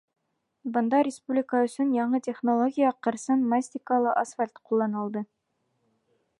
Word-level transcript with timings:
Бында 0.77 1.01
республика 1.07 1.59
өсөн 1.65 1.91
яңы 1.97 2.21
технология— 2.29 2.93
ҡырсын-мастикалы 3.09 4.17
асфальт 4.25 4.59
ҡулланылды. 4.71 5.27